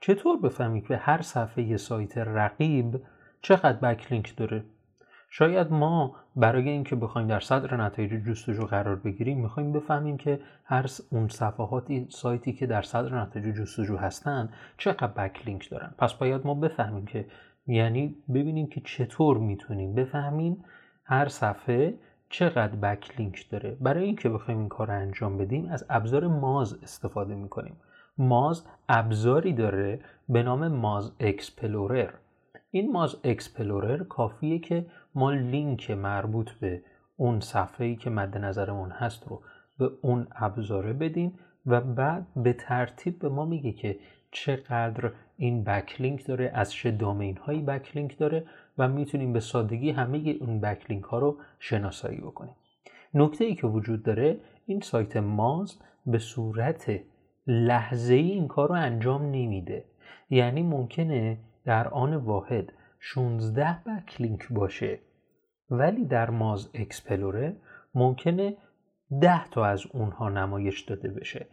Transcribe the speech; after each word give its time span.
چطور 0.00 0.40
بفهمید 0.40 0.86
که 0.86 0.96
هر 0.96 1.22
صفحه 1.22 1.76
سایت 1.76 2.18
رقیب 2.18 3.02
چقدر 3.42 3.78
بکلینک 3.78 4.36
داره؟ 4.36 4.64
شاید 5.30 5.72
ما 5.72 6.16
برای 6.36 6.68
اینکه 6.68 6.96
بخوایم 6.96 7.28
در 7.28 7.40
صدر 7.40 7.76
نتایج 7.76 8.10
جستجو 8.10 8.66
قرار 8.66 8.96
بگیریم 8.96 9.40
می‌خوایم 9.40 9.72
بفهمیم 9.72 10.16
که 10.16 10.40
هر 10.64 10.86
اون 11.10 11.28
صفحاتی 11.28 12.06
سایتی 12.10 12.52
که 12.52 12.66
در 12.66 12.82
صدر 12.82 13.20
نتایج 13.22 13.56
جستجو 13.56 13.96
هستن 13.96 14.48
چقدر 14.78 15.06
بکلینک 15.06 15.70
دارن. 15.70 15.94
پس 15.98 16.14
باید 16.14 16.46
ما 16.46 16.54
بفهمیم 16.54 17.06
که 17.06 17.26
یعنی 17.66 18.16
ببینیم 18.28 18.66
که 18.66 18.80
چطور 18.80 19.38
می‌تونیم 19.38 19.94
بفهمیم 19.94 20.64
هر 21.04 21.28
صفحه 21.28 21.94
چقدر 22.28 22.76
بکلینک 22.76 23.50
داره. 23.50 23.76
برای 23.80 24.04
اینکه 24.04 24.28
بخوایم 24.28 24.60
این 24.60 24.68
کار 24.68 24.86
رو 24.86 24.94
انجام 24.94 25.38
بدیم 25.38 25.68
از 25.70 25.86
ابزار 25.90 26.26
ماز 26.26 26.78
استفاده 26.82 27.34
می‌کنیم. 27.34 27.76
Moz 28.18 28.64
ابزاری 28.88 29.52
داره 29.52 30.00
به 30.28 30.42
نام 30.42 30.68
Moz 30.68 31.12
Explorer. 31.20 32.10
این 32.70 32.92
Moz 32.92 33.16
Explorer 33.24 34.04
کافیه 34.04 34.58
که 34.58 34.86
ما 35.14 35.32
لینک 35.32 35.90
مربوط 35.90 36.50
به 36.50 36.82
اون 37.16 37.40
صفحه‌ای 37.40 37.96
که 37.96 38.10
مد 38.10 38.38
نظرمون 38.38 38.90
هست 38.90 39.28
رو 39.28 39.42
به 39.78 39.90
اون 40.02 40.26
ابزاره 40.36 40.92
بدیم 40.92 41.38
و 41.66 41.80
بعد 41.80 42.26
به 42.36 42.52
ترتیب 42.52 43.18
به 43.18 43.28
ما 43.28 43.44
میگه 43.44 43.72
که 43.72 43.98
چقدر 44.30 45.12
این 45.36 45.64
backlink 45.64 46.26
داره 46.26 46.50
از 46.54 46.72
چه 46.72 46.90
domain 46.90 47.36
هایی 47.36 47.62
backlink 47.62 48.18
داره 48.18 48.44
و 48.78 48.88
می‌تونیم 48.88 49.32
به 49.32 49.40
سادگی 49.40 49.90
همه 49.90 50.36
اون 50.40 50.60
backlink 50.60 51.04
ها 51.04 51.18
رو 51.18 51.36
شناسایی 51.58 52.18
بکنیم. 52.18 52.54
نکته 53.14 53.44
ای 53.44 53.54
که 53.54 53.66
وجود 53.66 54.02
داره 54.02 54.36
این 54.66 54.80
سایت 54.80 55.16
ماز 55.16 55.78
به 56.06 56.18
صورت 56.18 57.00
لحظه 57.48 58.14
ای 58.14 58.30
این 58.30 58.48
کار 58.48 58.68
رو 58.68 58.74
انجام 58.74 59.22
نمیده. 59.22 59.84
یعنی 60.30 60.62
ممکنه 60.62 61.38
در 61.64 61.88
آن 61.88 62.14
واحد 62.14 62.72
16 63.00 63.78
بکلینک 63.86 64.48
باشه. 64.50 64.98
ولی 65.70 66.04
در 66.04 66.30
ماز 66.30 66.70
اکسپلوره 66.74 67.56
ممکنه 67.94 68.56
10 69.20 69.44
تا 69.44 69.64
از 69.64 69.86
اونها 69.92 70.28
نمایش 70.28 70.80
داده 70.80 71.08
بشه. 71.08 71.46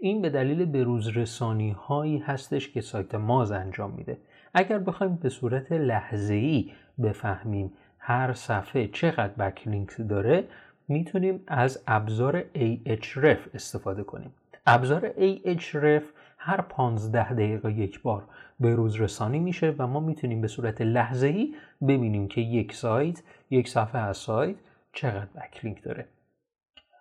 این 0.00 0.22
به 0.22 0.30
دلیل 0.30 0.64
بروز 0.64 1.16
رسانی 1.16 1.70
هایی 1.70 2.18
هستش 2.18 2.72
که 2.72 2.80
سایت 2.80 3.14
ماز 3.14 3.52
انجام 3.52 3.90
میده. 3.90 4.18
اگر 4.54 4.78
بخوایم 4.78 5.16
به 5.16 5.28
صورت 5.28 5.72
لحظه 5.72 6.34
ای 6.34 6.72
بفهمیم 7.02 7.72
هر 7.98 8.32
صفحه 8.32 8.88
چقدر 8.88 9.32
بکلینک 9.32 9.90
داره 10.08 10.44
می‌تونیم 10.88 11.44
از 11.46 11.84
ابزار 11.86 12.44
Ahref 12.86 13.54
استفاده 13.54 14.02
کنیم. 14.02 14.32
ابزار 14.66 15.10
Ahref 15.44 16.04
هر 16.38 16.60
15 16.60 17.32
دقیقه 17.32 17.72
یک 17.72 18.02
بار 18.02 18.24
به 18.60 18.74
روز 18.74 19.00
رسانی 19.00 19.38
میشه 19.38 19.74
و 19.78 19.86
ما 19.86 20.00
می‌تونیم 20.00 20.40
به 20.40 20.48
صورت 20.48 20.80
لحظه 20.80 21.26
ای 21.26 21.54
ببینیم 21.88 22.28
که 22.28 22.40
یک 22.40 22.74
سایت 22.74 23.22
یک 23.50 23.68
صفحه 23.68 24.00
از 24.00 24.16
سایت 24.16 24.56
چقدر 24.92 25.26
بکلینک 25.26 25.82
داره. 25.82 26.08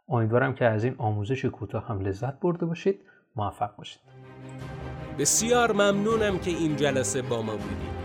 امیدوارم 0.10 0.56
که 0.56 0.66
از 0.66 0.84
این 0.84 0.96
آموزش 0.98 1.46
کوتاه 1.46 1.88
هم 1.88 2.00
لذت 2.00 2.40
برده 2.40 2.66
باشید. 2.66 3.02
موفق 3.36 3.76
باشید. 3.76 4.02
بسیار 5.20 5.72
ممنونم 5.72 6.40
که 6.40 6.52
این 6.52 6.76
جلسه 6.76 7.22
با 7.22 7.42
ما 7.42 7.52
بودید. 7.52 8.05